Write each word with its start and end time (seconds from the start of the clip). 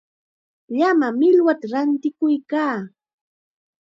Llama 0.77 1.07
millwata 1.19 1.65
rantikuykaa. 1.71 2.77